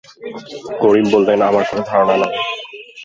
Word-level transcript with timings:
করিম 0.81 1.05
বললেন, 1.11 1.39
আমার 1.41 1.63
কোনো 1.69 1.81
ধারণা 1.89 2.15
নেই। 2.21 2.33